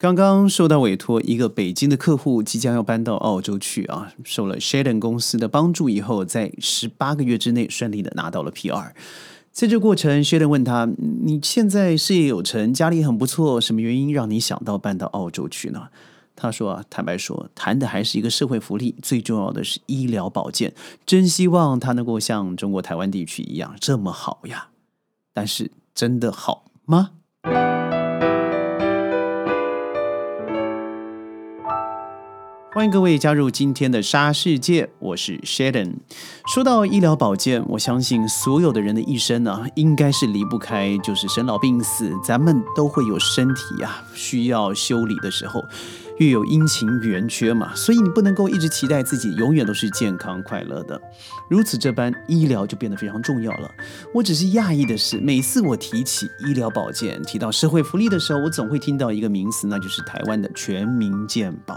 [0.00, 8.92] 刚刚受到委托，一个北京的客户即将要搬到澳洲去啊，受了 Sheldon 公司的帮助以后，在十八个月之内顺利的拿到了 PR。
[9.52, 10.88] 在这过程，Sheldon 问他
[11.24, 15.88] ：“你现在事业有成，家里很不错，什么原因让你想到搬到澳洲去呢？”
[16.34, 20.72] 他说：“啊，坦白说，谈的还是一个社会福利，最重要的是医疗保健。
[21.04, 24.68] 真希望他能够像中国台湾地区一样这么好呀。
[25.34, 27.10] 但是，真的好吗？”
[32.72, 35.94] 欢迎各位加入今天的沙世界，我是 Sheldon。
[36.54, 45.64] 说到医疗保健，我相信所有的人的一生呢，应该是离不开就是生老病死，咱们都会有身体啊需要修理的时候，
[46.18, 51.00] 月有阴晴圆缺嘛，所以你不能够一直期待自己永远都是健康快乐的。
[51.48, 53.68] 如此这般，医疗就变得非常重要了。
[54.14, 61.76] 我只是讶异的是，每次我提起医疗保健、提到社会福利的时候，我总会听到一个名词，那就是台湾的全民健保。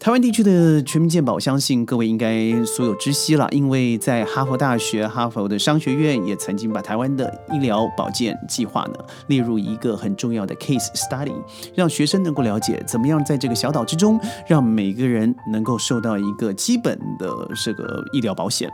[0.00, 8.94] 台湾地区的全民健保，相信各位应该所有知悉了，因为在哈佛大学、哈佛的商学院也曾经把台湾的医疗保健计划呢
[9.26, 11.34] 列入一个很重要的 case study，
[11.74, 17.28] 让学生能够了解怎么样在这个小岛之中，让每个人能够受到一个基本的
[17.62, 18.72] 这个医疗保险。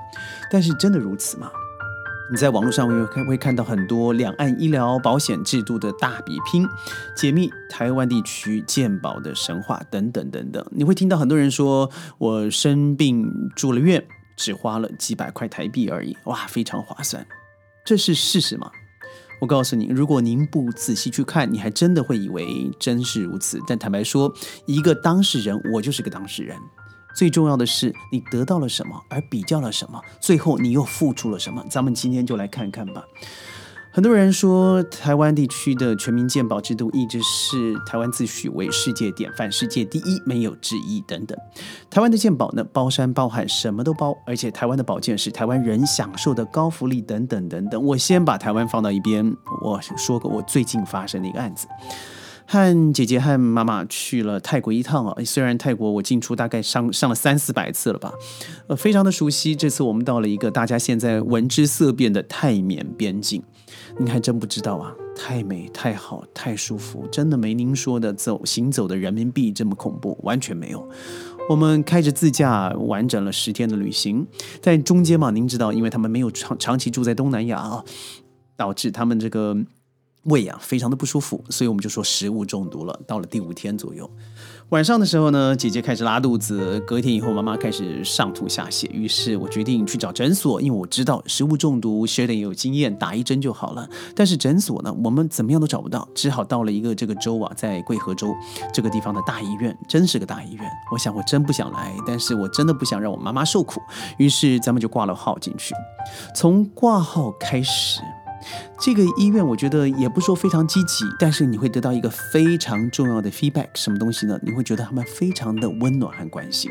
[0.49, 1.51] 但是真的如此吗？
[2.29, 6.67] 你在网络上会看会看到很多两岸医疗保险制度的大比拼，
[7.15, 10.67] 解密台湾地区健保的神话等等等等。
[10.73, 11.89] 你会听到很多人说，
[12.19, 14.05] 我生病住了院，
[14.37, 17.25] 只花了几百块台币而已，哇，非常划算。
[17.85, 18.73] 这是事实吗？
[19.41, 23.61] 我告诉你，如果您不仔细去看，你还真的会以为真是如此。
[23.69, 24.35] 但坦白说，
[24.67, 26.57] 一个当事人，我就是个当事人。
[27.17, 31.65] 最重要的是，你得到了什么，而比较了什么，最后你又付出了什么？
[31.71, 33.03] 咱们今天就来看看吧。
[33.91, 41.35] 很多人说，台湾地区的全民健保制度一直是台湾自诩为世界典范、世界第一，没有之一等等。
[41.89, 47.83] 台湾的健保呢，包山包海，什么都包，而且台湾的保健是台湾人享受的高福利等等等等。
[47.83, 51.67] 我先把台湾放到一边，我说个我最近发生的一个案子。
[52.47, 58.13] 和姐姐和妈妈去了泰国一趟啊，虽然泰国我进出大概上上了三四百次了吧，
[58.69, 59.55] 呃，非常的熟悉。
[59.57, 63.43] 这次我们到了一个大家现在闻之色变的泰缅边境，
[63.99, 70.89] 你还真不知道啊，太美、太好、太舒服，真的没您说的走行走的人民币这么恐怖，完全没有。
[71.49, 74.27] 我们开着自驾完整了十天的旅行，
[74.63, 77.85] 在中间嘛，您知道，因为他们没有长长期住在东南亚啊，
[78.57, 79.57] 导致他们这个。
[80.27, 83.01] 胃啊，非常的不舒服，所以我们就说食物中毒了。
[83.07, 84.11] 到了第五天左右，
[84.71, 93.89] 晚上的时候呢，姐姐开始拉肚子，隔天以后妈妈开始上吐下泻，于是我决定去找诊所，因为我知道食物中毒，Sheldon 有经验，打一针就好了。
[94.15, 98.35] 但是诊所呢，我们怎么样都找不到，只好到了一个这个州啊，在贵河州
[98.75, 100.69] 这个地方的大医院，真是个大医院。
[100.93, 103.81] 我想我真不想来，但是我真的不想让我妈妈受苦，
[104.19, 105.73] 于是咱们就挂了号进去。
[106.35, 108.01] 从挂号开始。
[108.79, 114.39] 这个医院我觉得也不说非常积极，但是你会得到一个非常重要的 feedback，什么东西呢？
[114.43, 116.71] 你会觉得他们非常的温暖和关心。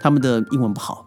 [0.00, 1.04] 他们的英文不好，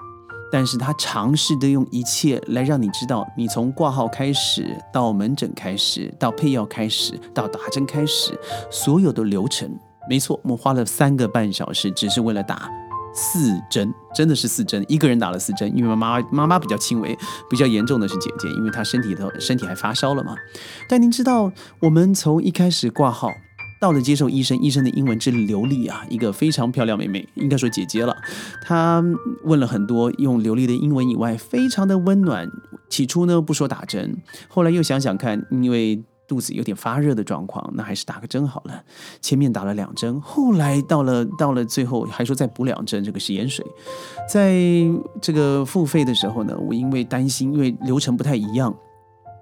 [0.52, 8.40] 但是他尝试的用一切来让你知道，你从挂号开始到门诊开始到配药开始到打针开始，
[8.70, 9.70] 所有的流程，
[10.08, 12.70] 没错，我们花了三个半小时，只是为了打。
[13.20, 17.18] 四针真的是四针，一个人打了四针，因为妈妈妈妈比较轻微，
[17.50, 20.36] 比较严重的是姐姐，因为她身体的身体还发烧了嘛。
[20.88, 21.52] 但您知道，
[21.82, 23.32] 我们从一开始挂号
[23.82, 28.16] 到了接受医生，医生的英文之流利啊，一个非常漂亮妹妹，应该说姐姐了。
[28.62, 29.04] 她
[29.44, 32.48] 问了很多，用流利的英文以外，非常的温暖。
[32.88, 36.04] 起初呢不说打针，后来又想想看，因为。
[36.28, 38.84] 肚子有点发热的状况，那还是打个针好了。
[39.22, 43.66] 前面打了两针，后来到了到了最后还说再补两针，这个是盐水。
[44.30, 44.60] 在
[45.22, 48.76] 这个付费的时候呢，我因为担心，因为流程不太一样。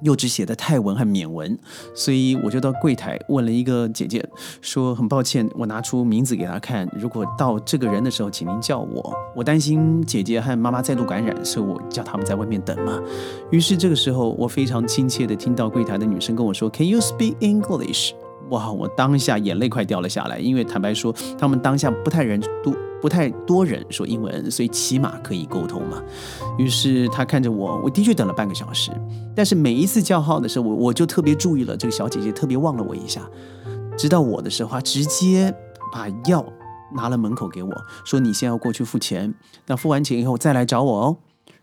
[0.02, 1.58] 又只写的泰文和缅文，
[1.94, 4.24] 所以我就到柜台问了一个姐姐，
[4.62, 9.14] 说很抱歉，我拿出名字给她看，如果到这个人的时候，请您叫我。
[9.36, 13.02] 我担心姐姐和妈妈再度感染，所以我叫他们在外面等嘛。
[13.52, 18.12] 于是这个时候，我非常亲切的听到柜台的女生跟我说：“Can you speak English？”
[18.50, 22.74] 哇，我当下眼泪快掉了下来，因为坦白说，他们当下不太人多。
[23.02, 26.02] 不太多人说英文，所以起码可以沟通嘛。
[26.58, 28.90] 于是他看着我，我的确等了半个小时。
[29.36, 33.22] 但是每一次叫号的时候，我我就特别注意了，这个小姐姐特别望了我一下。
[33.96, 35.54] 直到我的时候，她直接
[35.94, 36.44] 把药
[36.96, 37.72] 拿了门口给我，
[38.06, 39.32] 说：“你先要过去付钱，
[39.68, 41.18] 那付完钱以后再来找我哦。”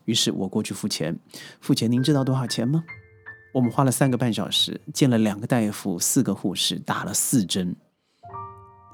[0.05, 1.19] 于是我过去付钱，
[1.61, 2.85] 付钱您知道多少钱吗？
[3.53, 7.77] 我们花了三个半小时，见了两个大夫，四个护士，打了四针。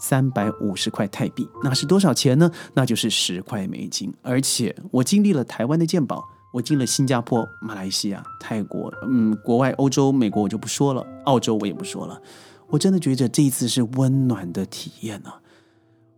[0.00, 2.50] 三百五十块泰币，那是多少钱呢？
[2.74, 4.14] 那就是十块美金。
[4.22, 6.22] 而且我经历了台湾的健保，
[6.52, 12.20] 我进了新加坡、马来西亚、泰国，嗯，国外欧洲、美国我就不说了，澳洲我也不说了。
[12.68, 15.40] 我真的觉得这一次是温暖的体验啊！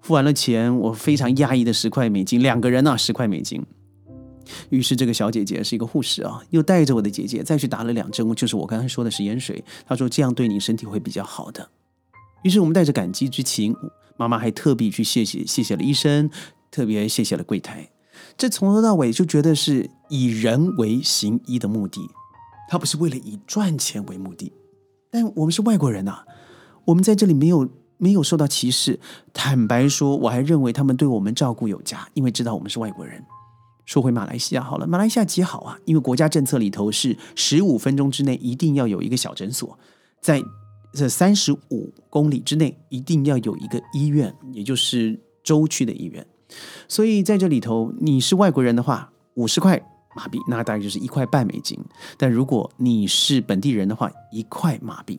[0.02, 3.64] 付完了钱，我非常压抑的十块美金，两个人呢十块美金。
[4.68, 9.64] 于是这个小姐姐是一个护士啊，又带着我的姐姐再去打了两针，就是我刚才说的食盐水。
[9.86, 11.68] 她说这样对你身体会比较好的。
[12.42, 13.74] 于是我们带着感激之情，
[14.16, 16.30] 妈妈还特别去谢谢谢谢了医生，
[16.70, 17.90] 特别谢谢了柜台。
[18.36, 22.00] 这从头到尾就觉得是以人为行医的目的，
[22.68, 24.52] 他不是为了以赚钱为目的。
[25.10, 26.24] 但我们是外国人呐。
[26.86, 27.68] 我们在这里没有
[27.98, 28.98] 没有受到歧视，
[29.32, 33.22] 坦白说，我还认为他们对我们照顾有加，因为知道我们是外国人。
[33.90, 39.76] 说回马来西亚好了，马来西亚极好啊，因为国家政策里头是十五分钟之内一定要有一个小诊所，
[40.20, 40.40] 在
[40.92, 46.24] 这三十五公里之内一定要有一个医院，也就是州区的医院。
[46.86, 49.82] 所以在这里头，你是外国人的话，五十块
[50.14, 51.76] 马币，那大概就是一块半美金；
[52.16, 55.18] 但如果你是本地人的话，一块马币。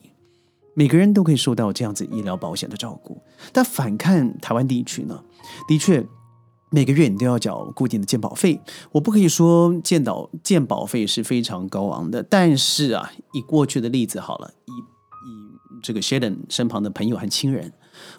[0.72, 3.20] 每个人都可以受到这样子医疗保险的照顾，
[3.52, 5.22] 但反看台湾地区呢，
[5.68, 6.02] 的确
[6.72, 8.60] 每个月你都要缴固定的鉴保费。
[8.90, 17.72] 我不可以说健保鉴保费是非常高昂的，但是啊，以过去的例子好了，以以这个 Sheldon 身旁的朋友和亲人，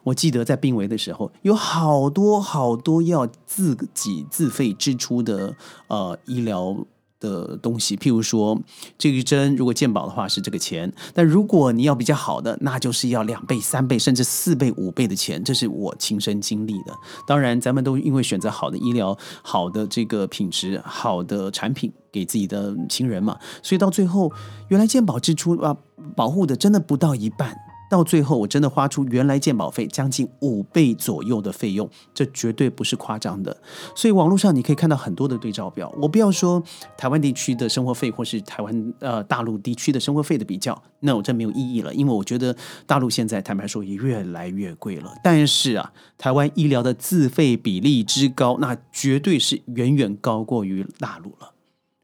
[0.03, 5.55] 我记得在病危的时候，有好多好多要自己自费支出的
[5.87, 6.85] 呃医疗。
[7.23, 8.61] 的东西，譬如说，
[8.97, 15.41] 这一针如果健保的话是这个钱，但如果你要比较好的，那就是要两倍、三倍，甚至四倍、五倍的钱。
[15.41, 16.93] 这是我亲身经历的。
[17.25, 24.29] 当然，咱们都因为选择好的医疗、好的这个品质、好的产品给自己的亲人嘛，所以到最后，
[24.67, 25.77] 原来健保支出啊，
[26.17, 27.55] 保护的真的不到一半。
[27.93, 33.55] 到最后，我真的花出原来健保费将近五倍左右的费用，这绝对不是夸张的。
[33.95, 35.93] 所以网络上你可以看到很多的对照表。
[36.01, 36.61] 我不要说
[36.97, 42.55] 台湾地区的生活费，或是台湾呃大陆地区的生活费的比较，那我这没有意义了，因为我觉得
[42.87, 45.13] 大陆现在坦白说也越来越贵了。
[45.23, 51.53] 但是啊，台湾医疗的自费比例之高，那绝对是远远高过于大陆了。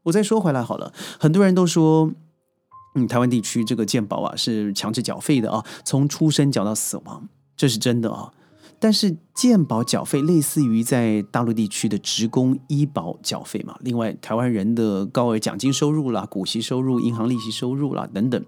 [0.04, 2.12] 我再说回来好了，很多人都说。
[2.94, 8.32] 嗯，台湾地区这个健保啊是强制缴费的啊，从出生缴到死亡，这是真的啊。
[8.82, 13.76] 但是健保缴费类似于在大陆地区的职工医保缴费嘛？
[13.82, 18.42] 另外，台湾人的高额奖金收入啦、股息收入、银行利息收入啦等等，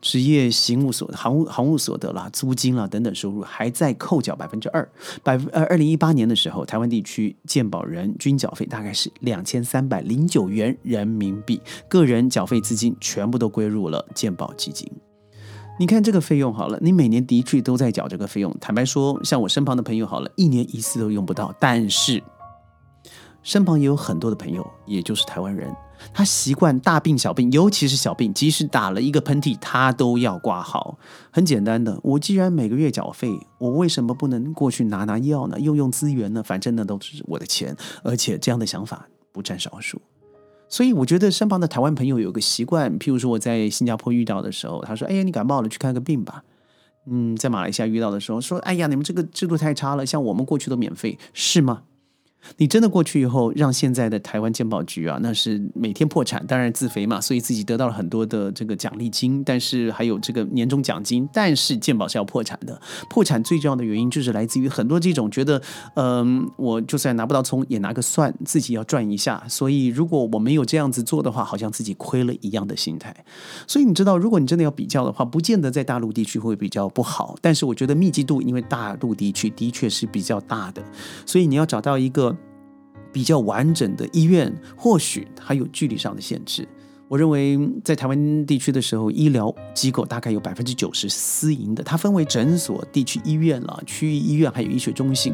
[0.00, 4.90] 职业行务所、行务行务所得啦、租金啦等等收入，还在扣缴百分之二。
[5.22, 14.90] 百分呃，二零一八年的时候，台湾地区健保人均缴费大概是两千三百零九元人民币，个人缴费资金全部都归入了健保基金。
[15.76, 18.56] 你看这个费用好了，你每年的确都在缴这个费用。
[18.60, 21.52] 坦白说，像我身旁的朋友好了，一年一次都用不到。
[21.58, 22.22] 但是
[23.42, 25.74] 身旁也有很多的朋友，也就是台湾人，
[26.12, 30.96] 他习惯大病小病，尤其是小病，即使打了一个喷嚏，他都要挂号。
[31.32, 35.58] 很简单的，我既然每个月缴费，我为什么不能过去拿拿药呢？
[35.58, 36.40] 用用资源呢？
[36.40, 40.00] 反正那都是我的钱，而且这样的想法不占少数。
[40.68, 46.42] 所以我觉得身旁的台湾朋友有个习惯，譬如说我在新加坡遇到的时候，他说：“哎呀，你感冒了，去看个病吧。”
[47.06, 51.82] 嗯，在马来西亚遇到的时候说：“哎呀，你们这个制度太差了，像我们过去都免费，是吗？”
[52.56, 62.80] 你真的过去以后，让现在的台湾鉴宝局啊，那是每天破产，当然自肥嘛，所以自己得到了很多的这个奖励金，但是还有这个年终奖金，但是鉴宝是要破产的。
[63.08, 65.60] 破产最重要的原因就是来自于很多这种觉得，
[65.94, 69.42] 嗯，我就算拿不到葱，也拿个蒜，自己要赚一下。
[69.48, 73.14] 所以如果我没有这样子做的话，好像自己亏了一样的心态。
[73.66, 80.82] 所以你知道，如果你真的要比较的话，不见得在大陆地区会比较不好，但是我觉得密集度，因为大陆地区的确是比较大的，
[81.24, 82.33] 所以你要找到一个。
[83.14, 86.66] 比较完整的医院，或许还有距离上的限制。
[87.06, 95.32] 我认为在台湾地区的时候，医疗机构大概有百分之九十私营的，它分为诊所、地区医院了、区域医院，还有医学中心。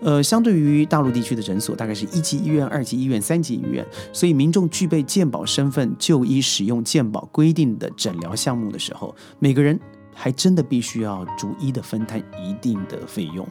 [0.00, 3.86] 呃，相对于大陆地区的诊所，大概是一级医院、二级医院、三级医院。
[4.12, 9.78] 所以民众具备健保身份就医使用健保规定的诊疗项目的时候，每个人
[10.12, 13.46] 还真的必须要逐一的分摊一定的费用。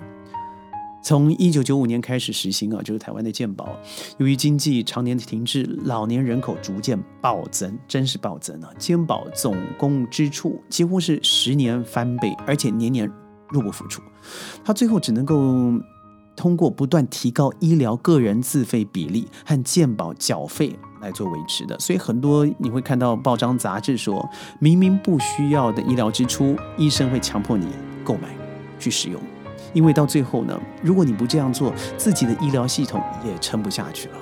[1.01, 3.75] 从一九九五年开始实行啊，就是台湾的健保。
[4.17, 8.69] 由于经济常年停滞，老年人口逐渐暴增，真是暴增啊！
[8.77, 13.09] 健保总共支出几乎是十年翻倍，而且年年
[13.49, 14.01] 入不敷出。
[14.63, 15.71] 他最后只能够
[16.35, 21.79] 通过不断提高医疗个人自费比例和健保缴费来做维持的。
[21.79, 24.29] 所以很多你会看到报章杂志说，
[24.59, 27.67] 明明不需要的医疗支出，医生会强迫你
[28.03, 28.35] 购买
[28.77, 29.19] 去使用。
[29.73, 34.15] 因为到最后呢，如果你不这样做，自己的医疗系统也撑不下去了。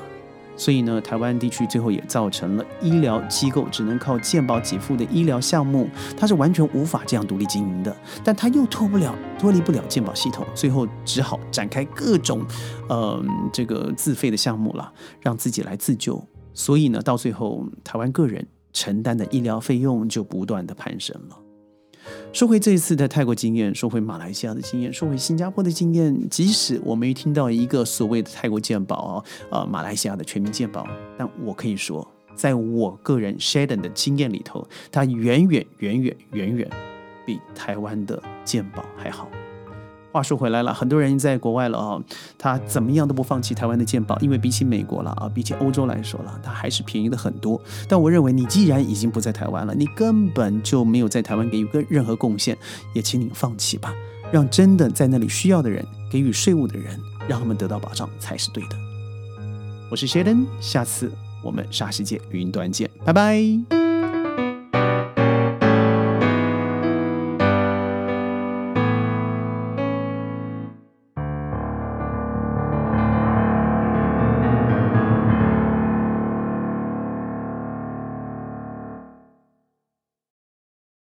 [0.60, 5.88] 所以呢，台湾地区最后也造成了医疗机构只能靠健保给付的医疗项目，
[6.18, 7.96] 它是完全无法这样独立经营的。
[8.24, 12.44] 但它又脱不了、脱离不了健保系统，最后只好展开各种，
[12.89, 13.24] 呃，
[13.54, 16.20] 这个自费的项目了，让自己来自救。
[16.56, 21.38] 所以呢，到最后，台湾个人承担的医疗费用就不断的攀升了。
[22.34, 30.88] 说回这一次的泰国经验，说回马来西亚的经验，说回新加坡的经验，即使我没听到一个所谓的泰国鉴宝啊，呃，马来西亚的全民鉴宝，
[31.18, 36.70] 但我可以说，在我个人 Sheldon 的经验里头，它远远远远远远
[37.26, 39.30] 比台湾的鉴宝还好。
[40.17, 42.01] 话说回来了，很多人在国外了啊，
[42.39, 47.62] 他怎么样都不放弃台湾的健保，因为比起美国了啊，比起欧洲来说了，它还是便宜的很多。
[47.88, 52.57] 但我认为，你既然已经不在台湾了，你根本就没有在台湾给予个任何贡献，
[52.95, 53.93] 也请你放弃吧，
[54.31, 58.75] 让真的在那里需要的人，给予税务的人，让他们得到保障才是对的。
[59.91, 61.12] 我是 Sheldon，下次
[61.43, 63.76] 我们沙世界云端见，拜拜。